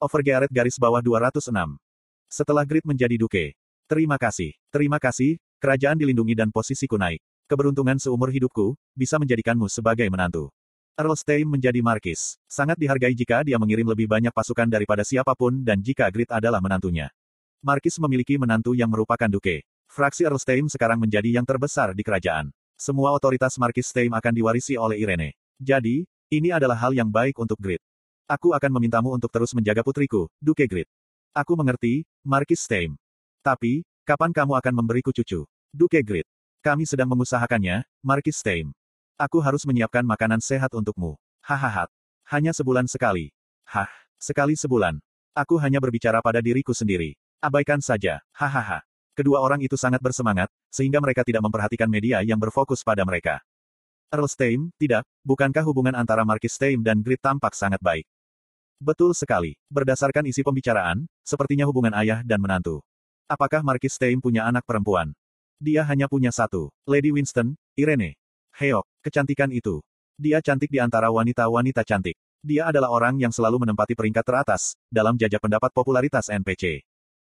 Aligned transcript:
Overgearet 0.00 0.48
garis 0.48 0.80
bawah 0.80 1.04
206. 1.04 1.76
Setelah 2.32 2.64
Grid 2.64 2.88
menjadi 2.88 3.20
duke. 3.20 3.52
Terima 3.84 4.16
kasih. 4.16 4.56
Terima 4.72 4.96
kasih, 4.96 5.36
kerajaan 5.60 6.00
dilindungi 6.00 6.32
dan 6.32 6.48
posisiku 6.48 6.96
naik. 6.96 7.20
Keberuntungan 7.44 8.00
seumur 8.00 8.32
hidupku, 8.32 8.80
bisa 8.96 9.20
menjadikanmu 9.20 9.68
sebagai 9.68 10.08
menantu. 10.08 10.48
Earl 10.96 11.12
Stein 11.20 11.44
menjadi 11.44 11.84
markis. 11.84 12.40
Sangat 12.48 12.80
dihargai 12.80 13.12
jika 13.12 13.44
dia 13.44 13.60
mengirim 13.60 13.92
lebih 13.92 14.08
banyak 14.08 14.32
pasukan 14.32 14.72
daripada 14.72 15.04
siapa 15.04 15.36
pun 15.36 15.60
dan 15.60 15.84
jika 15.84 16.08
Grid 16.08 16.32
adalah 16.32 16.64
menantunya. 16.64 17.12
Markis 17.60 18.00
memiliki 18.00 18.40
menantu 18.40 18.72
yang 18.72 18.88
merupakan 18.88 19.28
duke. 19.28 19.68
Fraksi 19.84 20.24
Earl 20.24 20.40
Stein 20.40 20.64
sekarang 20.72 20.96
menjadi 20.96 21.28
yang 21.28 21.44
terbesar 21.44 21.92
di 21.92 22.00
kerajaan. 22.00 22.48
Semua 22.72 23.12
otoritas 23.12 23.52
Markis 23.60 23.92
Stein 23.92 24.16
akan 24.16 24.32
diwarisi 24.32 24.80
oleh 24.80 24.96
Irene. 24.96 25.36
Jadi, 25.60 26.08
ini 26.32 26.48
adalah 26.48 26.88
hal 26.88 26.96
yang 26.96 27.12
baik 27.12 27.36
untuk 27.36 27.60
Grid. 27.60 27.84
Aku 28.30 28.54
akan 28.54 28.70
memintamu 28.78 29.10
untuk 29.10 29.26
terus 29.34 29.50
menjaga 29.58 29.82
putriku, 29.82 30.30
Duke 30.38 30.62
Grid. 30.70 30.86
Aku 31.34 31.58
mengerti, 31.58 32.06
Markis 32.22 32.62
Stein. 32.62 32.94
Tapi, 33.42 33.82
kapan 34.06 34.30
kamu 34.30 34.54
akan 34.54 34.70
memberiku 34.70 35.10
cucu? 35.10 35.42
Duke 35.74 35.98
Grid. 36.06 36.22
Kami 36.62 36.86
sedang 36.86 37.10
mengusahakannya, 37.10 37.82
Markis 37.98 38.38
Stein. 38.38 38.70
Aku 39.18 39.42
harus 39.42 39.66
menyiapkan 39.66 40.06
makanan 40.06 40.38
sehat 40.38 40.70
untukmu. 40.70 41.18
Hahaha. 41.42 41.90
Hanya 42.30 42.54
sebulan 42.54 42.86
sekali. 42.86 43.34
Hah, 43.66 43.90
sekali 44.14 44.54
sebulan. 44.54 45.02
Aku 45.34 45.58
hanya 45.58 45.82
berbicara 45.82 46.22
pada 46.22 46.38
diriku 46.38 46.70
sendiri. 46.70 47.18
Abaikan 47.42 47.82
saja. 47.82 48.22
Hahaha. 48.30 48.86
Kedua 49.18 49.42
orang 49.42 49.58
itu 49.58 49.74
sangat 49.74 49.98
bersemangat, 49.98 50.46
sehingga 50.70 51.02
mereka 51.02 51.26
tidak 51.26 51.42
memperhatikan 51.42 51.90
media 51.90 52.22
yang 52.22 52.38
berfokus 52.38 52.86
pada 52.86 53.02
mereka. 53.02 53.42
Earl 54.14 54.30
Stein, 54.30 54.70
tidak, 54.78 55.02
bukankah 55.26 55.66
hubungan 55.66 55.98
antara 55.98 56.22
Markis 56.22 56.54
Stein 56.54 56.78
dan 56.78 57.02
Grid 57.02 57.18
tampak 57.18 57.58
sangat 57.58 57.82
baik? 57.82 58.06
Betul 58.80 59.12
sekali. 59.12 59.60
Berdasarkan 59.68 60.24
isi 60.24 60.40
pembicaraan, 60.40 61.04
sepertinya 61.20 61.68
hubungan 61.68 61.92
ayah 62.00 62.24
dan 62.24 62.40
menantu. 62.40 62.80
Apakah 63.28 63.60
Markis 63.60 64.00
Stein 64.00 64.24
punya 64.24 64.48
anak 64.48 64.64
perempuan? 64.64 65.12
Dia 65.60 65.84
hanya 65.84 66.08
punya 66.08 66.32
satu. 66.32 66.72
Lady 66.88 67.12
Winston, 67.12 67.60
Irene. 67.76 68.16
Heok, 68.56 68.88
kecantikan 69.04 69.52
itu. 69.52 69.84
Dia 70.16 70.40
cantik 70.40 70.72
di 70.72 70.80
antara 70.80 71.12
wanita-wanita 71.12 71.84
cantik. 71.84 72.16
Dia 72.40 72.72
adalah 72.72 72.88
orang 72.88 73.20
yang 73.20 73.28
selalu 73.28 73.68
menempati 73.68 73.92
peringkat 73.92 74.24
teratas, 74.24 74.72
dalam 74.88 75.12
jajak 75.20 75.44
pendapat 75.44 75.68
popularitas 75.76 76.32
NPC. 76.32 76.80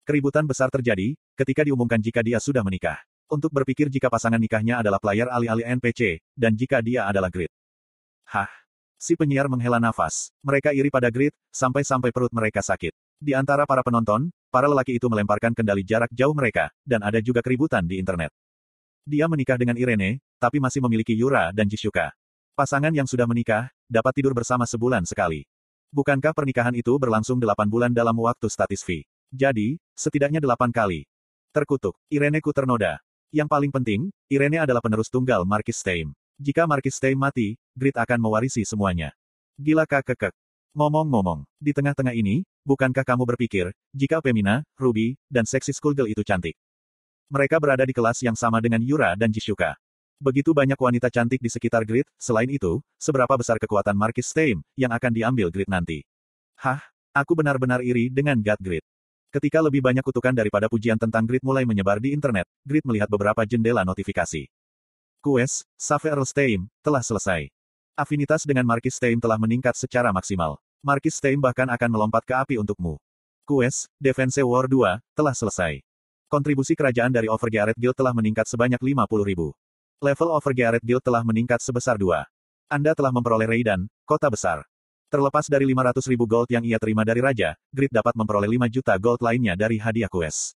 Keributan 0.05 0.45
besar 0.45 0.69
terjadi, 0.69 1.17
ketika 1.33 1.65
diumumkan 1.65 1.97
jika 1.97 2.21
dia 2.21 2.37
sudah 2.37 2.61
menikah. 2.61 3.01
Untuk 3.25 3.49
berpikir 3.49 3.89
jika 3.89 4.05
pasangan 4.05 4.37
nikahnya 4.37 4.85
adalah 4.85 5.01
player 5.01 5.25
alih-alih 5.33 5.65
NPC, 5.81 6.21
dan 6.37 6.53
jika 6.53 6.85
dia 6.85 7.09
adalah 7.09 7.33
grid. 7.33 7.49
Hah, 8.29 8.49
Si 8.99 9.15
penyiar 9.15 9.47
menghela 9.47 9.79
nafas. 9.79 10.35
Mereka 10.43 10.75
iri 10.75 10.91
pada 10.91 11.07
Grid, 11.07 11.31
sampai-sampai 11.55 12.11
perut 12.11 12.35
mereka 12.35 12.59
sakit. 12.59 12.91
Di 13.15 13.31
antara 13.31 13.63
para 13.63 13.79
penonton, 13.79 14.27
para 14.51 14.67
lelaki 14.67 14.99
itu 14.99 15.07
melemparkan 15.07 15.55
kendali 15.55 15.87
jarak 15.87 16.11
jauh 16.11 16.35
mereka, 16.35 16.67
dan 16.83 16.99
ada 16.99 17.23
juga 17.23 17.39
keributan 17.39 17.87
di 17.87 17.95
internet. 17.95 18.35
Dia 19.07 19.31
menikah 19.31 19.55
dengan 19.55 19.79
Irene, 19.79 20.19
tapi 20.35 20.59
masih 20.59 20.83
memiliki 20.83 21.15
Yura 21.15 21.55
dan 21.55 21.71
Jisuka. 21.71 22.11
Pasangan 22.59 22.91
yang 22.91 23.07
sudah 23.07 23.23
menikah, 23.23 23.71
dapat 23.87 24.19
tidur 24.19 24.35
bersama 24.35 24.67
sebulan 24.67 25.07
sekali. 25.07 25.47
Bukankah 25.95 26.35
pernikahan 26.35 26.75
itu 26.75 26.91
berlangsung 26.99 27.39
delapan 27.39 27.71
bulan 27.71 27.91
dalam 27.95 28.19
waktu 28.19 28.51
statis 28.51 28.83
V? 28.83 29.07
Jadi, 29.31 29.79
setidaknya 29.95 30.43
delapan 30.43 30.75
kali. 30.75 31.07
Terkutuk, 31.55 31.95
Irene 32.11 32.43
ku 32.43 32.51
ternoda. 32.51 32.99
Yang 33.31 33.47
paling 33.47 33.71
penting, 33.71 34.11
Irene 34.27 34.59
adalah 34.59 34.83
penerus 34.83 35.07
tunggal 35.07 35.47
Markis 35.47 35.79
Stein. 35.79 36.11
Jika 36.39 36.63
Markis 36.63 36.95
Stay 36.95 37.19
mati, 37.19 37.59
Grid 37.75 37.99
akan 37.99 38.15
mewarisi 38.15 38.63
semuanya. 38.63 39.11
Gila 39.59 39.83
kekek. 39.83 40.31
Ngomong-ngomong, 40.71 41.43
di 41.59 41.75
tengah-tengah 41.75 42.15
ini, 42.15 42.47
bukankah 42.63 43.03
kamu 43.03 43.27
berpikir, 43.27 43.75
jika 43.91 44.23
Pemina, 44.23 44.63
Ruby, 44.79 45.19
dan 45.27 45.43
Sexy 45.43 45.75
Skullgirl 45.75 46.07
itu 46.07 46.23
cantik? 46.23 46.55
Mereka 47.27 47.59
berada 47.59 47.83
di 47.83 47.91
kelas 47.91 48.23
yang 48.23 48.39
sama 48.39 48.63
dengan 48.63 48.79
Yura 48.79 49.19
dan 49.19 49.35
Jishuka. 49.35 49.75
Begitu 50.15 50.55
banyak 50.55 50.79
wanita 50.79 51.11
cantik 51.11 51.43
di 51.43 51.51
sekitar 51.51 51.83
Grid, 51.83 52.07
selain 52.15 52.47
itu, 52.47 52.79
seberapa 52.95 53.35
besar 53.35 53.59
kekuatan 53.59 53.99
Markis 53.99 54.31
Stein, 54.31 54.63
yang 54.79 54.95
akan 54.95 55.11
diambil 55.11 55.51
Grid 55.51 55.67
nanti? 55.67 56.07
Hah, 56.55 56.79
aku 57.11 57.35
benar-benar 57.35 57.83
iri 57.83 58.07
dengan 58.07 58.39
God 58.39 58.63
Grid. 58.63 58.83
Ketika 59.27 59.59
lebih 59.59 59.83
banyak 59.83 60.07
kutukan 60.07 60.31
daripada 60.31 60.71
pujian 60.71 60.95
tentang 60.95 61.27
Grid 61.27 61.43
mulai 61.43 61.67
menyebar 61.67 61.99
di 61.99 62.15
internet, 62.15 62.47
Grid 62.63 62.87
melihat 62.87 63.11
beberapa 63.11 63.43
jendela 63.43 63.83
notifikasi. 63.83 64.47
Quest, 65.19 65.67
Saver 65.75 66.15
Stein, 66.23 66.71
telah 66.79 67.03
selesai. 67.03 67.51
Afinitas 67.91 68.47
dengan 68.47 68.63
Markis 68.63 68.95
Stein 68.95 69.19
telah 69.19 69.35
meningkat 69.35 69.75
secara 69.75 70.15
maksimal. 70.15 70.55
Markis 70.79 71.19
Stein 71.19 71.43
bahkan 71.43 71.67
akan 71.67 71.91
melompat 71.91 72.23
ke 72.23 72.31
api 72.31 72.55
untukmu. 72.55 72.95
Quest, 73.43 73.91
Defense 73.99 74.39
War 74.39 74.71
2, 74.71 75.03
telah 75.11 75.35
selesai. 75.35 75.83
Kontribusi 76.31 76.71
kerajaan 76.71 77.11
dari 77.11 77.27
Overgearet 77.27 77.75
Guild 77.75 77.99
telah 77.99 78.15
meningkat 78.15 78.47
sebanyak 78.47 78.79
50 78.79 79.27
ribu. 79.27 79.51
Level 79.99 80.31
Overgearet 80.39 80.79
Guild 80.79 81.03
telah 81.03 81.19
meningkat 81.27 81.59
sebesar 81.59 81.99
2. 81.99 82.23
Anda 82.71 82.95
telah 82.95 83.11
memperoleh 83.11 83.51
Raidan, 83.51 83.91
kota 84.07 84.31
besar. 84.31 84.63
Terlepas 85.11 85.51
dari 85.51 85.67
500 85.67 85.99
ribu 86.15 86.31
gold 86.31 86.47
yang 86.47 86.63
ia 86.63 86.79
terima 86.79 87.03
dari 87.03 87.19
Raja, 87.19 87.59
Grid 87.75 87.91
dapat 87.91 88.15
memperoleh 88.15 88.47
5 88.55 88.71
juta 88.71 88.95
gold 88.95 89.19
lainnya 89.19 89.59
dari 89.59 89.83
hadiah 89.83 90.07
quest. 90.07 90.55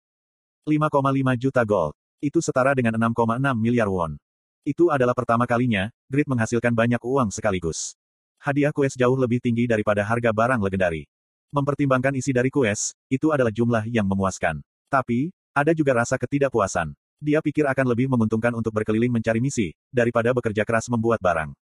5,5 0.69 1.01
juta 1.41 1.65
gold. 1.65 1.97
Itu 2.21 2.45
setara 2.45 2.77
dengan 2.77 3.01
6,6 3.01 3.57
miliar 3.57 3.89
won. 3.89 4.21
Itu 4.61 4.93
adalah 4.93 5.17
pertama 5.17 5.49
kalinya, 5.49 5.89
Grid 6.13 6.29
menghasilkan 6.29 6.77
banyak 6.77 7.01
uang 7.01 7.33
sekaligus. 7.33 7.97
Hadiah 8.37 8.73
kues 8.73 8.93
jauh 8.93 9.17
lebih 9.17 9.41
tinggi 9.41 9.65
daripada 9.65 10.05
harga 10.05 10.33
barang 10.33 10.61
legendari. 10.61 11.09
Mempertimbangkan 11.53 12.13
isi 12.17 12.31
dari 12.31 12.53
kues, 12.53 12.93
itu 13.09 13.33
adalah 13.33 13.49
jumlah 13.49 13.89
yang 13.89 14.05
memuaskan. 14.05 14.61
Tapi, 14.93 15.33
ada 15.57 15.73
juga 15.73 16.05
rasa 16.05 16.21
ketidakpuasan. 16.21 16.93
Dia 17.21 17.41
pikir 17.41 17.69
akan 17.69 17.87
lebih 17.89 18.09
menguntungkan 18.09 18.53
untuk 18.53 18.73
berkeliling 18.77 19.13
mencari 19.13 19.41
misi, 19.41 19.77
daripada 19.93 20.33
bekerja 20.33 20.65
keras 20.65 20.89
membuat 20.93 21.21
barang. 21.21 21.53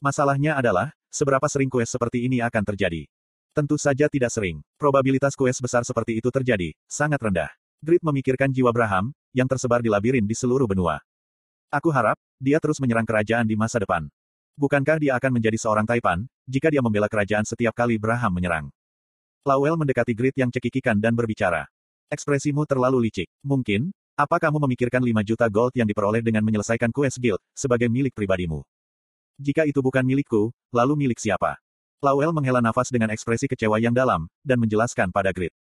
Masalahnya 0.00 0.56
adalah, 0.56 0.92
seberapa 1.12 1.44
sering 1.46 1.68
kues 1.68 1.92
seperti 1.92 2.26
ini 2.26 2.40
akan 2.40 2.64
terjadi. 2.64 3.08
Tentu 3.52 3.76
saja 3.76 4.08
tidak 4.08 4.32
sering. 4.32 4.64
Probabilitas 4.80 5.36
kues 5.36 5.60
besar 5.60 5.84
seperti 5.84 6.16
itu 6.16 6.32
terjadi, 6.32 6.72
sangat 6.88 7.20
rendah. 7.20 7.52
Grid 7.84 8.00
memikirkan 8.00 8.48
jiwa 8.48 8.72
Braham, 8.72 9.12
yang 9.36 9.44
tersebar 9.44 9.84
di 9.84 9.92
labirin 9.92 10.24
di 10.24 10.32
seluruh 10.32 10.64
benua. 10.64 11.00
Aku 11.72 11.88
harap, 11.88 12.20
dia 12.36 12.60
terus 12.60 12.76
menyerang 12.84 13.08
kerajaan 13.08 13.48
di 13.48 13.56
masa 13.56 13.80
depan. 13.80 14.04
Bukankah 14.60 15.00
dia 15.00 15.16
akan 15.16 15.40
menjadi 15.40 15.56
seorang 15.56 15.88
Taipan, 15.88 16.28
jika 16.44 16.68
dia 16.68 16.84
membela 16.84 17.08
kerajaan 17.08 17.48
setiap 17.48 17.72
kali 17.72 17.96
Braham 17.96 18.28
menyerang? 18.28 18.68
Lawel 19.48 19.80
mendekati 19.80 20.12
Grit 20.12 20.36
yang 20.36 20.52
cekikikan 20.52 21.00
dan 21.00 21.16
berbicara. 21.16 21.64
Ekspresimu 22.12 22.68
terlalu 22.68 23.08
licik. 23.08 23.32
Mungkin, 23.40 23.88
apa 24.20 24.36
kamu 24.36 24.60
memikirkan 24.68 25.00
5 25.00 25.24
juta 25.24 25.48
gold 25.48 25.72
yang 25.72 25.88
diperoleh 25.88 26.20
dengan 26.20 26.44
menyelesaikan 26.44 26.92
quest 26.92 27.16
guild, 27.16 27.40
sebagai 27.56 27.88
milik 27.88 28.12
pribadimu? 28.12 28.60
Jika 29.40 29.64
itu 29.64 29.80
bukan 29.80 30.04
milikku, 30.04 30.52
lalu 30.76 31.08
milik 31.08 31.24
siapa? 31.24 31.56
Lawel 32.04 32.36
menghela 32.36 32.60
nafas 32.60 32.92
dengan 32.92 33.08
ekspresi 33.16 33.48
kecewa 33.48 33.80
yang 33.80 33.96
dalam, 33.96 34.28
dan 34.44 34.60
menjelaskan 34.60 35.08
pada 35.08 35.32
Grit. 35.32 35.56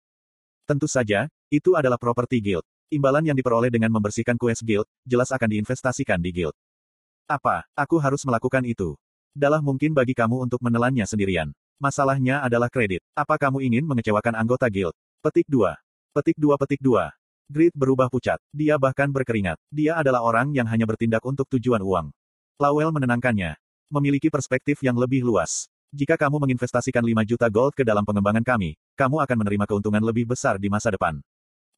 Tentu 0.68 0.92
saja, 0.92 1.32
itu 1.48 1.72
adalah 1.80 1.96
properti 1.96 2.44
guild. 2.44 2.68
Imbalan 2.92 3.24
yang 3.24 3.40
diperoleh 3.40 3.72
dengan 3.72 3.88
membersihkan 3.88 4.36
quest 4.36 4.68
guild, 4.68 4.84
jelas 5.08 5.32
akan 5.32 5.48
diinvestasikan 5.48 6.20
di 6.20 6.36
guild. 6.36 6.52
Apa, 7.24 7.64
aku 7.72 7.96
harus 8.04 8.20
melakukan 8.28 8.68
itu? 8.68 9.00
Dalah 9.32 9.64
mungkin 9.64 9.96
bagi 9.96 10.12
kamu 10.12 10.44
untuk 10.44 10.60
menelannya 10.60 11.08
sendirian. 11.08 11.56
Masalahnya 11.80 12.44
adalah 12.44 12.68
kredit. 12.68 13.00
Apa 13.16 13.40
kamu 13.40 13.64
ingin 13.64 13.88
mengecewakan 13.88 14.36
anggota 14.36 14.68
guild? 14.68 14.92
Petik 15.24 15.48
2. 15.48 15.72
Petik 16.12 16.36
2 16.36 16.60
petik 16.60 16.84
2. 16.84 17.08
Grid 17.48 17.72
berubah 17.72 18.12
pucat. 18.12 18.44
Dia 18.52 18.76
bahkan 18.76 19.08
berkeringat. 19.08 19.56
Dia 19.72 19.96
adalah 19.96 20.20
orang 20.28 20.52
yang 20.52 20.68
hanya 20.68 20.84
bertindak 20.84 21.24
untuk 21.24 21.48
tujuan 21.48 21.80
uang. 21.80 22.12
Lawel 22.60 22.92
menenangkannya. 22.92 23.56
Memiliki 23.88 24.28
perspektif 24.28 24.84
yang 24.84 25.00
lebih 25.00 25.24
luas. 25.24 25.72
Jika 25.96 26.20
kamu 26.20 26.44
menginvestasikan 26.44 27.08
5 27.08 27.24
juta 27.24 27.48
gold 27.48 27.72
ke 27.72 27.88
dalam 27.88 28.04
pengembangan 28.04 28.44
kami, 28.44 28.76
kamu 29.00 29.24
akan 29.24 29.38
menerima 29.48 29.64
keuntungan 29.64 30.04
lebih 30.04 30.28
besar 30.28 30.60
di 30.60 30.68
masa 30.68 30.92
depan. 30.92 31.24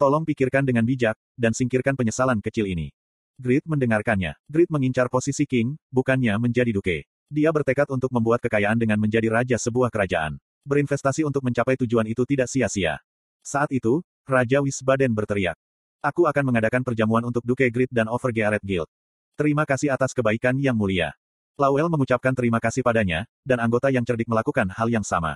Tolong 0.02 0.26
pikirkan 0.26 0.66
dengan 0.66 0.84
bijak, 0.84 1.16
dan 1.38 1.54
singkirkan 1.54 1.94
penyesalan 1.94 2.42
kecil 2.42 2.66
ini. 2.66 2.90
Grid 3.38 3.66
mendengarkannya. 3.66 4.38
Grid 4.46 4.70
mengincar 4.70 5.10
posisi 5.10 5.46
king, 5.50 5.74
bukannya 5.90 6.38
menjadi 6.38 6.70
duke. 6.70 7.06
Dia 7.34 7.50
bertekad 7.50 7.90
untuk 7.90 8.14
membuat 8.14 8.46
kekayaan 8.46 8.78
dengan 8.78 9.02
menjadi 9.02 9.26
raja 9.30 9.58
sebuah 9.58 9.90
kerajaan. 9.90 10.38
Berinvestasi 10.64 11.26
untuk 11.26 11.42
mencapai 11.42 11.74
tujuan 11.82 12.06
itu 12.06 12.24
tidak 12.30 12.46
sia-sia. 12.46 13.02
Saat 13.42 13.74
itu, 13.74 14.06
Raja 14.24 14.64
Wisbaden 14.64 15.12
berteriak. 15.12 15.58
Aku 16.00 16.30
akan 16.30 16.54
mengadakan 16.54 16.84
perjamuan 16.86 17.24
untuk 17.26 17.44
Duke 17.44 17.68
Grid 17.68 17.92
dan 17.92 18.08
Overgearet 18.08 18.62
Guild. 18.64 18.88
Terima 19.34 19.66
kasih 19.66 19.92
atas 19.92 20.14
kebaikan 20.14 20.56
yang 20.62 20.78
mulia. 20.78 21.12
Lawel 21.58 21.90
mengucapkan 21.90 22.32
terima 22.38 22.62
kasih 22.62 22.86
padanya, 22.86 23.26
dan 23.44 23.60
anggota 23.60 23.90
yang 23.90 24.06
cerdik 24.06 24.30
melakukan 24.30 24.70
hal 24.72 24.88
yang 24.88 25.04
sama. 25.04 25.36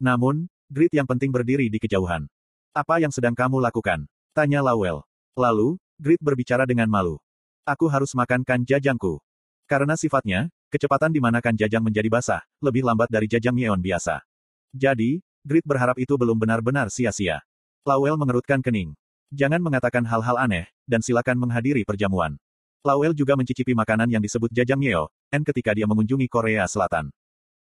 Namun, 0.00 0.48
Grid 0.66 0.90
yang 0.90 1.06
penting 1.06 1.30
berdiri 1.30 1.68
di 1.68 1.78
kejauhan. 1.78 2.26
Apa 2.74 2.98
yang 2.98 3.14
sedang 3.14 3.38
kamu 3.38 3.62
lakukan? 3.62 4.02
Tanya 4.34 4.58
Lawel. 4.58 5.06
Lalu, 5.38 5.78
Grit 5.94 6.18
berbicara 6.18 6.66
dengan 6.66 6.90
malu. 6.90 7.22
Aku 7.62 7.86
harus 7.86 8.10
makan 8.18 8.42
kan 8.42 8.66
jajangku. 8.66 9.22
Karena 9.70 9.94
sifatnya, 9.94 10.50
kecepatan 10.74 11.14
di 11.14 11.22
mana 11.22 11.38
kan 11.38 11.54
jajang 11.54 11.86
menjadi 11.86 12.10
basah, 12.10 12.42
lebih 12.58 12.82
lambat 12.82 13.06
dari 13.14 13.30
jajang 13.30 13.54
Yeon 13.54 13.78
biasa. 13.78 14.26
Jadi, 14.74 15.22
Grid 15.46 15.62
berharap 15.62 15.94
itu 16.02 16.18
belum 16.18 16.34
benar-benar 16.34 16.90
sia-sia. 16.90 17.46
Lawel 17.86 18.18
mengerutkan 18.18 18.58
kening. 18.58 18.90
Jangan 19.30 19.62
mengatakan 19.62 20.02
hal-hal 20.02 20.34
aneh, 20.34 20.66
dan 20.82 20.98
silakan 20.98 21.38
menghadiri 21.38 21.86
perjamuan. 21.86 22.34
Lawel 22.82 23.14
juga 23.14 23.38
mencicipi 23.38 23.70
makanan 23.70 24.10
yang 24.10 24.22
disebut 24.26 24.50
jajangmyeon, 24.50 25.06
N 25.30 25.46
ketika 25.46 25.78
dia 25.78 25.86
mengunjungi 25.86 26.26
Korea 26.26 26.66
Selatan. 26.66 27.14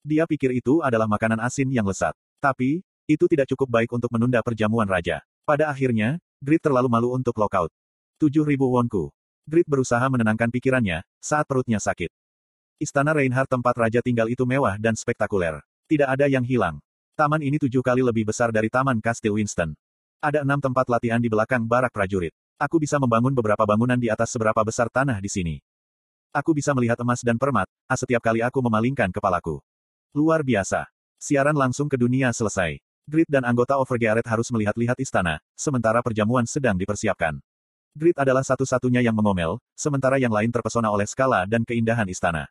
Dia 0.09 0.25
pikir 0.25 0.57
itu 0.57 0.81
adalah 0.81 1.05
makanan 1.05 1.37
asin 1.45 1.69
yang 1.69 1.85
lesat. 1.85 2.17
Tapi, 2.41 2.81
itu 3.07 3.27
tidak 3.31 3.51
cukup 3.51 3.69
baik 3.69 3.91
untuk 3.93 4.11
menunda 4.15 4.39
perjamuan 4.41 4.87
raja. 4.87 5.23
Pada 5.43 5.71
akhirnya, 5.71 6.23
Grid 6.43 6.63
terlalu 6.63 6.91
malu 6.91 7.15
untuk 7.15 7.35
lockout. 7.39 7.71
7000 8.19 8.59
wonku. 8.59 9.11
Grid 9.47 9.67
berusaha 9.67 10.03
menenangkan 10.07 10.51
pikirannya, 10.51 11.03
saat 11.19 11.47
perutnya 11.47 11.83
sakit. 11.83 12.11
Istana 12.83 13.15
Reinhardt 13.15 13.51
tempat 13.51 13.75
raja 13.79 14.03
tinggal 14.03 14.27
itu 14.27 14.43
mewah 14.43 14.75
dan 14.79 14.99
spektakuler. 14.99 15.63
Tidak 15.87 16.07
ada 16.07 16.27
yang 16.27 16.43
hilang. 16.43 16.83
Taman 17.15 17.43
ini 17.43 17.59
tujuh 17.59 17.83
kali 17.83 18.03
lebih 18.03 18.27
besar 18.27 18.51
dari 18.51 18.67
Taman 18.67 18.99
Kastil 18.99 19.39
Winston. 19.39 19.75
Ada 20.23 20.47
enam 20.47 20.63
tempat 20.63 20.87
latihan 20.87 21.19
di 21.19 21.27
belakang 21.27 21.67
barak 21.67 21.91
prajurit. 21.95 22.35
Aku 22.59 22.79
bisa 22.79 22.99
membangun 22.99 23.35
beberapa 23.35 23.67
bangunan 23.67 23.99
di 23.99 24.07
atas 24.07 24.35
seberapa 24.35 24.63
besar 24.63 24.87
tanah 24.87 25.19
di 25.19 25.27
sini. 25.27 25.57
Aku 26.31 26.55
bisa 26.55 26.73
melihat 26.73 26.97
emas 27.03 27.21
dan 27.21 27.37
permat, 27.37 27.67
a 27.91 27.95
setiap 27.99 28.23
kali 28.23 28.41
aku 28.41 28.63
memalingkan 28.63 29.11
kepalaku. 29.11 29.59
Luar 30.15 30.47
biasa. 30.47 30.87
Siaran 31.19 31.55
langsung 31.55 31.87
ke 31.87 31.95
dunia 31.95 32.31
selesai. 32.35 32.83
Grid 33.03 33.27
dan 33.27 33.43
anggota 33.43 33.83
Overgearet 33.83 34.23
harus 34.23 34.47
melihat-lihat 34.55 34.95
istana, 35.03 35.43
sementara 35.59 35.99
perjamuan 36.07 36.47
sedang 36.47 36.79
dipersiapkan. 36.79 37.43
Grid 37.93 38.15
adalah 38.15 38.47
satu-satunya 38.47 39.03
yang 39.03 39.13
mengomel, 39.13 39.59
sementara 39.75 40.23
yang 40.23 40.31
lain 40.31 40.55
terpesona 40.55 40.87
oleh 40.89 41.05
skala 41.05 41.45
dan 41.45 41.67
keindahan 41.67 42.07
istana. 42.07 42.47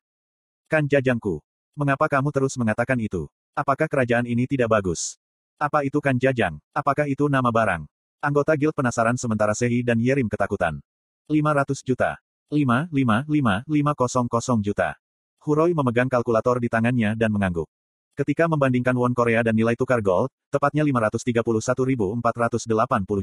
Kan 0.68 0.92
jajangku. 0.92 1.40
Mengapa 1.72 2.12
kamu 2.12 2.36
terus 2.36 2.60
mengatakan 2.60 3.00
itu? 3.00 3.32
Apakah 3.56 3.88
kerajaan 3.88 4.28
ini 4.28 4.44
tidak 4.44 4.70
bagus? 4.70 5.16
Apa 5.56 5.88
itu 5.88 6.04
kan 6.04 6.20
jajang? 6.20 6.60
Apakah 6.76 7.08
itu 7.08 7.32
nama 7.32 7.48
barang? 7.48 7.88
Anggota 8.22 8.54
guild 8.54 8.76
penasaran 8.76 9.16
sementara 9.16 9.56
Sehi 9.56 9.82
dan 9.82 9.98
Yerim 9.98 10.28
ketakutan. 10.28 10.84
500 11.32 11.82
juta. 11.82 12.20
5, 12.52 12.92
5, 12.92 13.26
5, 13.26 13.64
500 13.66 14.60
juta. 14.60 15.00
Huroi 15.42 15.72
memegang 15.72 16.12
kalkulator 16.12 16.60
di 16.60 16.68
tangannya 16.68 17.16
dan 17.16 17.32
mengangguk. 17.32 17.72
Ketika 18.12 18.44
membandingkan 18.52 18.92
won 18.92 19.16
Korea 19.16 19.40
dan 19.40 19.56
nilai 19.56 19.80
tukar 19.80 20.04
gold, 20.04 20.28
tepatnya 20.52 20.84
531.480 20.84 22.20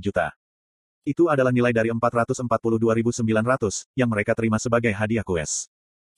juta. 0.01 0.33
Itu 1.05 1.29
adalah 1.29 1.53
nilai 1.53 1.77
dari 1.77 1.93
442.900, 1.93 3.21
yang 3.93 4.09
mereka 4.09 4.33
terima 4.33 4.57
sebagai 4.57 4.93
hadiah 4.93 5.25
kues. 5.25 5.69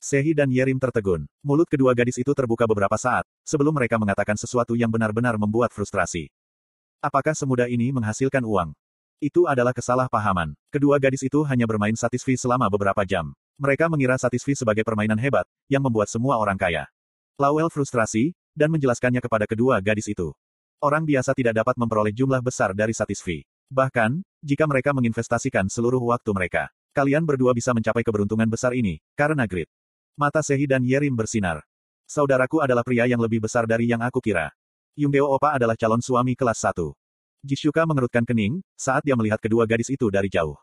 Sehi 0.01 0.33
dan 0.33 0.49
Yerim 0.49 0.81
tertegun. 0.81 1.29
Mulut 1.45 1.69
kedua 1.69 1.93
gadis 1.93 2.17
itu 2.17 2.33
terbuka 2.33 2.65
beberapa 2.65 2.97
saat, 2.97 3.27
sebelum 3.45 3.75
mereka 3.75 4.01
mengatakan 4.01 4.39
sesuatu 4.39 4.73
yang 4.79 4.89
benar-benar 4.89 5.37
membuat 5.37 5.75
frustrasi. 5.75 6.31
Apakah 7.05 7.37
semudah 7.37 7.69
ini 7.69 7.93
menghasilkan 7.93 8.41
uang? 8.41 8.73
Itu 9.21 9.45
adalah 9.45 9.77
kesalahpahaman. 9.77 10.57
Kedua 10.73 10.97
gadis 10.97 11.21
itu 11.21 11.45
hanya 11.45 11.69
bermain 11.69 11.93
satisfi 11.93 12.39
selama 12.41 12.73
beberapa 12.73 13.05
jam. 13.05 13.37
Mereka 13.61 13.93
mengira 13.93 14.17
satisfi 14.17 14.57
sebagai 14.57 14.87
permainan 14.87 15.21
hebat, 15.21 15.45
yang 15.69 15.85
membuat 15.85 16.09
semua 16.09 16.41
orang 16.41 16.57
kaya. 16.57 16.89
Lawel 17.37 17.69
frustrasi, 17.69 18.33
dan 18.55 18.73
menjelaskannya 18.75 19.23
kepada 19.23 19.47
kedua 19.49 19.79
gadis 19.79 20.11
itu. 20.11 20.35
Orang 20.81 21.05
biasa 21.05 21.37
tidak 21.37 21.61
dapat 21.61 21.77
memperoleh 21.77 22.15
jumlah 22.15 22.41
besar 22.41 22.73
dari 22.73 22.97
satisfi. 22.97 23.45
Bahkan, 23.69 24.25
jika 24.41 24.65
mereka 24.65 24.91
menginvestasikan 24.97 25.69
seluruh 25.69 26.01
waktu 26.01 26.33
mereka, 26.33 26.73
kalian 26.97 27.23
berdua 27.23 27.53
bisa 27.53 27.71
mencapai 27.77 28.01
keberuntungan 28.01 28.49
besar 28.49 28.73
ini, 28.73 28.99
karena 29.13 29.45
grit. 29.45 29.69
Mata 30.17 30.41
Sehi 30.41 30.65
dan 30.67 30.83
Yerim 30.83 31.15
bersinar. 31.15 31.63
Saudaraku 32.09 32.59
adalah 32.59 32.83
pria 32.83 33.07
yang 33.07 33.23
lebih 33.23 33.45
besar 33.47 33.69
dari 33.69 33.87
yang 33.87 34.03
aku 34.03 34.19
kira. 34.19 34.51
Yungdeo 34.99 35.31
Opa 35.31 35.55
adalah 35.55 35.79
calon 35.79 36.03
suami 36.03 36.35
kelas 36.35 36.67
1. 36.67 36.91
Jishuka 37.47 37.87
mengerutkan 37.87 38.27
kening, 38.27 38.59
saat 38.75 39.07
dia 39.07 39.15
melihat 39.15 39.39
kedua 39.39 39.65
gadis 39.65 39.89
itu 39.89 40.11
dari 40.11 40.27
jauh. 40.27 40.59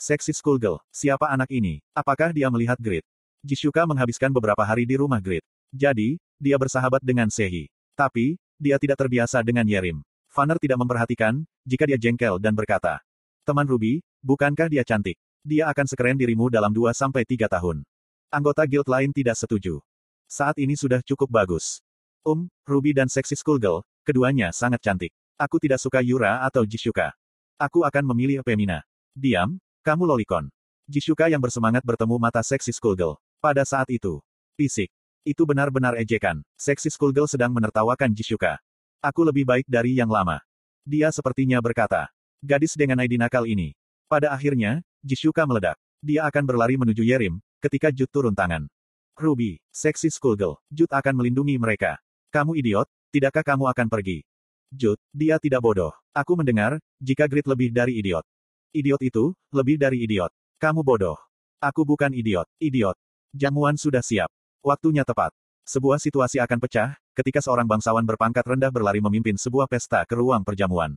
Seksi 0.00 0.34
schoolgirl, 0.34 0.80
siapa 0.90 1.30
anak 1.30 1.52
ini? 1.52 1.78
Apakah 1.94 2.34
dia 2.34 2.50
melihat 2.50 2.74
Grit? 2.80 3.06
Jishuka 3.44 3.86
menghabiskan 3.86 4.34
beberapa 4.34 4.64
hari 4.66 4.82
di 4.82 4.98
rumah 4.98 5.20
Grit. 5.22 5.46
Jadi, 5.72 6.20
dia 6.36 6.60
bersahabat 6.60 7.00
dengan 7.00 7.32
Sehi. 7.32 7.72
Tapi, 7.96 8.36
dia 8.60 8.76
tidak 8.76 9.00
terbiasa 9.00 9.40
dengan 9.40 9.64
Yerim. 9.64 10.04
Fanner 10.28 10.60
tidak 10.60 10.78
memperhatikan, 10.80 11.44
jika 11.64 11.88
dia 11.88 11.96
jengkel 11.96 12.36
dan 12.36 12.52
berkata, 12.52 13.00
Teman 13.42 13.66
Ruby, 13.66 14.04
bukankah 14.22 14.70
dia 14.70 14.86
cantik? 14.86 15.18
Dia 15.42 15.66
akan 15.72 15.88
sekeren 15.90 16.14
dirimu 16.14 16.46
dalam 16.46 16.70
2-3 16.70 17.50
tahun. 17.50 17.82
Anggota 18.30 18.62
guild 18.64 18.86
lain 18.86 19.10
tidak 19.10 19.34
setuju. 19.34 19.82
Saat 20.30 20.56
ini 20.62 20.78
sudah 20.78 21.02
cukup 21.02 21.28
bagus. 21.28 21.82
Um, 22.22 22.46
Ruby 22.64 22.94
dan 22.94 23.10
Sexy 23.10 23.34
Schoolgirl, 23.34 23.82
keduanya 24.06 24.54
sangat 24.54 24.80
cantik. 24.80 25.12
Aku 25.36 25.58
tidak 25.58 25.82
suka 25.82 25.98
Yura 26.00 26.40
atau 26.46 26.62
Jishuka. 26.62 27.12
Aku 27.58 27.82
akan 27.82 28.14
memilih 28.14 28.46
Pemina. 28.46 28.86
Diam, 29.12 29.58
kamu 29.82 30.06
lolicon. 30.06 30.46
Jishuka 30.86 31.26
yang 31.26 31.42
bersemangat 31.42 31.82
bertemu 31.82 32.16
mata 32.16 32.40
Sexy 32.40 32.70
Schoolgirl. 32.70 33.18
Pada 33.42 33.66
saat 33.66 33.90
itu, 33.90 34.22
fisik. 34.54 34.88
Itu 35.22 35.46
benar-benar 35.46 35.94
ejekan. 36.02 36.42
Sexy 36.58 36.90
Schoolgirl 36.90 37.30
sedang 37.30 37.54
menertawakan 37.54 38.10
Jishuka. 38.10 38.58
Aku 38.98 39.22
lebih 39.22 39.46
baik 39.46 39.66
dari 39.70 39.94
yang 39.94 40.10
lama. 40.10 40.42
Dia 40.82 41.14
sepertinya 41.14 41.62
berkata. 41.62 42.10
Gadis 42.42 42.74
dengan 42.74 42.98
ID 42.98 43.22
nakal 43.22 43.46
ini. 43.46 43.70
Pada 44.10 44.34
akhirnya, 44.34 44.82
Jishuka 44.98 45.46
meledak. 45.46 45.78
Dia 46.02 46.26
akan 46.26 46.42
berlari 46.42 46.74
menuju 46.74 47.06
Yerim, 47.06 47.38
ketika 47.62 47.94
Jut 47.94 48.10
turun 48.10 48.34
tangan. 48.34 48.66
Ruby, 49.14 49.62
Sexy 49.70 50.10
Schoolgirl, 50.10 50.58
Jut 50.66 50.90
akan 50.90 51.14
melindungi 51.22 51.54
mereka. 51.54 52.02
Kamu 52.34 52.58
idiot, 52.58 52.90
tidakkah 53.14 53.46
kamu 53.46 53.70
akan 53.70 53.86
pergi? 53.86 54.26
Jud, 54.74 54.98
dia 55.14 55.38
tidak 55.38 55.62
bodoh. 55.62 55.94
Aku 56.10 56.34
mendengar, 56.34 56.82
jika 56.98 57.30
Grit 57.30 57.46
lebih 57.46 57.70
dari 57.70 58.02
idiot. 58.02 58.26
Idiot 58.74 58.98
itu, 59.06 59.30
lebih 59.54 59.78
dari 59.78 60.02
idiot. 60.02 60.34
Kamu 60.58 60.82
bodoh. 60.82 61.14
Aku 61.62 61.86
bukan 61.86 62.10
idiot, 62.10 62.50
idiot. 62.58 62.98
Jamuan 63.30 63.78
sudah 63.78 64.02
siap. 64.02 64.32
Waktunya 64.62 65.02
tepat. 65.02 65.34
Sebuah 65.66 65.98
situasi 65.98 66.38
akan 66.38 66.62
pecah, 66.62 66.94
ketika 67.18 67.42
seorang 67.42 67.66
bangsawan 67.66 68.06
berpangkat 68.06 68.46
rendah 68.46 68.70
berlari 68.70 69.02
memimpin 69.02 69.34
sebuah 69.34 69.66
pesta 69.66 70.06
ke 70.06 70.14
ruang 70.14 70.46
perjamuan. 70.46 70.94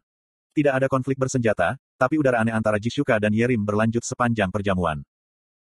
Tidak 0.54 0.70
ada 0.70 0.86
konflik 0.86 1.18
bersenjata, 1.18 1.74
tapi 1.98 2.22
udara 2.22 2.46
aneh 2.46 2.54
antara 2.54 2.78
Jishuka 2.78 3.18
dan 3.18 3.34
Yerim 3.34 3.66
berlanjut 3.66 4.06
sepanjang 4.06 4.54
perjamuan. 4.54 5.02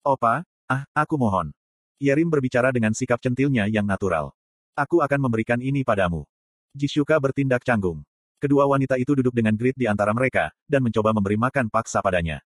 Opa, 0.08 0.40
ah, 0.72 0.82
aku 0.96 1.20
mohon. 1.20 1.52
Yerim 2.00 2.32
berbicara 2.32 2.72
dengan 2.72 2.96
sikap 2.96 3.20
centilnya 3.20 3.68
yang 3.68 3.84
natural. 3.84 4.32
Aku 4.72 5.04
akan 5.04 5.28
memberikan 5.28 5.60
ini 5.60 5.84
padamu. 5.84 6.24
Jishuka 6.72 7.20
bertindak 7.20 7.60
canggung. 7.60 8.00
Kedua 8.40 8.64
wanita 8.64 8.96
itu 8.96 9.12
duduk 9.20 9.36
dengan 9.36 9.52
grit 9.52 9.76
di 9.76 9.84
antara 9.84 10.16
mereka, 10.16 10.48
dan 10.64 10.80
mencoba 10.80 11.12
memberi 11.12 11.36
makan 11.36 11.68
paksa 11.68 12.00
padanya. 12.00 12.40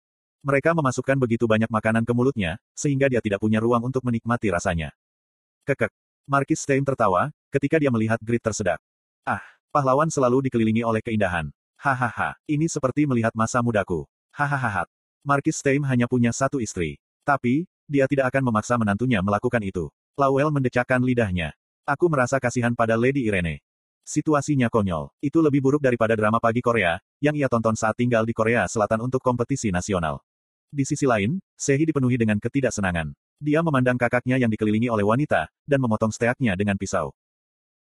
Mereka 0.47 0.71
memasukkan 0.71 1.19
begitu 1.19 1.51
banyak 1.51 1.67
makanan 1.67 2.07
ke 2.07 2.15
mulutnya, 2.15 2.63
sehingga 2.79 3.11
dia 3.11 3.19
tidak 3.19 3.43
punya 3.43 3.59
ruang 3.59 3.83
untuk 3.91 4.07
menikmati 4.07 4.47
rasanya. 4.49 4.95
Kekek. 5.63 5.95
Markis 6.27 6.67
Stein 6.67 6.83
tertawa, 6.83 7.31
ketika 7.55 7.79
dia 7.79 7.87
melihat 7.87 8.19
grit 8.19 8.43
tersedak. 8.43 8.83
Ah, 9.23 9.43
pahlawan 9.71 10.11
selalu 10.11 10.51
dikelilingi 10.51 10.83
oleh 10.83 10.99
keindahan. 10.99 11.55
Hahaha, 11.79 12.35
ini 12.51 12.67
seperti 12.67 13.07
melihat 13.07 13.31
masa 13.35 13.63
mudaku. 13.63 14.03
Hahaha. 14.35 14.91
Markis 15.23 15.63
Stein 15.63 15.87
hanya 15.87 16.11
punya 16.11 16.35
satu 16.35 16.59
istri. 16.59 16.99
Tapi, 17.23 17.71
dia 17.87 18.11
tidak 18.11 18.35
akan 18.35 18.51
memaksa 18.51 18.75
menantunya 18.75 19.23
melakukan 19.23 19.63
itu. 19.63 19.87
Lawel 20.19 20.51
mendecakkan 20.51 20.99
lidahnya. 20.99 21.55
Aku 21.87 22.11
merasa 22.11 22.43
kasihan 22.43 22.75
pada 22.75 22.99
Lady 22.99 23.23
Irene. 23.27 23.63
Situasinya 24.03 24.67
konyol. 24.67 25.15
Itu 25.23 25.39
lebih 25.39 25.63
buruk 25.63 25.83
daripada 25.83 26.19
drama 26.19 26.43
pagi 26.43 26.59
Korea, 26.59 26.99
yang 27.23 27.39
ia 27.39 27.47
tonton 27.47 27.79
saat 27.79 27.95
tinggal 27.95 28.27
di 28.27 28.35
Korea 28.35 28.67
Selatan 28.67 28.99
untuk 29.07 29.23
kompetisi 29.23 29.71
nasional. 29.71 30.19
Di 30.75 30.83
sisi 30.83 31.07
lain, 31.07 31.39
Sehi 31.55 31.87
dipenuhi 31.87 32.19
dengan 32.19 32.43
ketidaksenangan. 32.43 33.15
Dia 33.43 33.59
memandang 33.59 33.99
kakaknya 33.99 34.39
yang 34.39 34.47
dikelilingi 34.47 34.87
oleh 34.87 35.03
wanita, 35.03 35.51
dan 35.67 35.83
memotong 35.83 36.15
steaknya 36.15 36.55
dengan 36.55 36.79
pisau. 36.79 37.11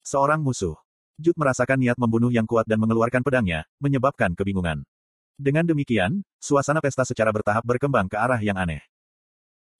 Seorang 0.00 0.40
musuh. 0.40 0.72
Jut 1.20 1.36
merasakan 1.36 1.76
niat 1.76 2.00
membunuh 2.00 2.32
yang 2.32 2.48
kuat 2.48 2.64
dan 2.64 2.80
mengeluarkan 2.80 3.20
pedangnya, 3.20 3.68
menyebabkan 3.76 4.32
kebingungan. 4.32 4.80
Dengan 5.36 5.68
demikian, 5.68 6.24
suasana 6.40 6.80
pesta 6.80 7.04
secara 7.04 7.28
bertahap 7.28 7.60
berkembang 7.60 8.08
ke 8.08 8.16
arah 8.16 8.40
yang 8.40 8.56
aneh. 8.56 8.80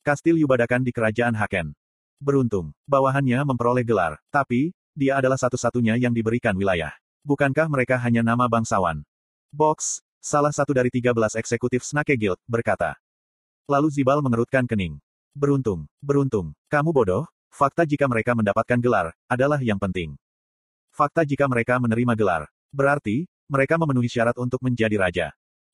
Kastil 0.05 0.37
Yubadakan 0.37 0.85
di 0.85 0.93
Kerajaan 0.93 1.33
Haken. 1.33 1.73
Beruntung, 2.21 2.77
bawahannya 2.85 3.41
memperoleh 3.41 3.81
gelar, 3.81 4.21
tapi, 4.29 4.77
dia 4.93 5.17
adalah 5.17 5.41
satu-satunya 5.41 5.97
yang 5.97 6.13
diberikan 6.13 6.53
wilayah. 6.53 6.93
Bukankah 7.25 7.73
mereka 7.73 7.97
hanya 8.05 8.21
nama 8.21 8.45
bangsawan? 8.53 9.01
Box, 9.49 10.05
salah 10.21 10.53
satu 10.53 10.77
dari 10.77 10.93
13 10.93 11.41
eksekutif 11.41 11.89
Snake 11.89 12.21
Guild, 12.21 12.37
berkata. 12.45 13.01
Lalu 13.65 13.89
Zibal 13.89 14.21
mengerutkan 14.21 14.69
kening. 14.69 15.01
Beruntung, 15.33 15.87
beruntung, 16.03 16.53
kamu 16.67 16.91
bodoh, 16.91 17.25
fakta 17.51 17.87
jika 17.87 18.11
mereka 18.11 18.35
mendapatkan 18.35 18.79
gelar, 18.83 19.15
adalah 19.31 19.63
yang 19.63 19.79
penting. 19.79 20.19
Fakta 20.91 21.23
jika 21.23 21.47
mereka 21.47 21.79
menerima 21.79 22.19
gelar, 22.19 22.43
berarti, 22.75 23.31
mereka 23.47 23.79
memenuhi 23.79 24.11
syarat 24.11 24.35
untuk 24.39 24.59
menjadi 24.63 24.97
raja. 24.99 25.27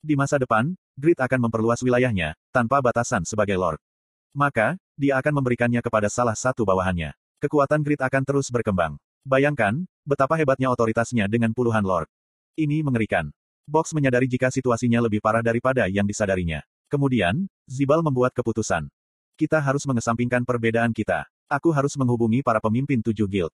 Di 0.04 0.12
masa 0.12 0.36
depan, 0.36 0.76
Grid 0.96 1.16
akan 1.20 1.48
memperluas 1.48 1.80
wilayahnya, 1.80 2.36
tanpa 2.52 2.84
batasan 2.84 3.24
sebagai 3.24 3.56
lord. 3.56 3.80
Maka, 4.36 4.76
dia 4.96 5.16
akan 5.16 5.40
memberikannya 5.40 5.80
kepada 5.80 6.12
salah 6.12 6.36
satu 6.36 6.64
bawahannya. 6.64 7.16
Kekuatan 7.40 7.84
grid 7.84 8.00
akan 8.00 8.24
terus 8.24 8.48
berkembang. 8.48 8.96
Bayangkan, 9.24 9.84
Betapa 10.06 10.38
hebatnya 10.38 10.70
otoritasnya 10.70 11.26
dengan 11.26 11.50
puluhan 11.50 11.82
lord. 11.82 12.06
Ini 12.54 12.86
mengerikan. 12.86 13.26
Box 13.66 13.90
menyadari 13.90 14.30
jika 14.30 14.54
situasinya 14.54 15.02
lebih 15.02 15.18
parah 15.18 15.42
daripada 15.42 15.90
yang 15.90 16.06
disadarinya. 16.06 16.62
Kemudian, 16.86 17.50
Zibal 17.66 18.06
membuat 18.06 18.30
keputusan. 18.38 18.86
Kita 19.36 19.60
harus 19.60 19.84
mengesampingkan 19.84 20.48
perbedaan 20.48 20.96
kita. 20.96 21.28
Aku 21.44 21.68
harus 21.68 21.92
menghubungi 22.00 22.40
para 22.40 22.56
pemimpin 22.56 23.04
tujuh 23.04 23.28
guild. 23.28 23.52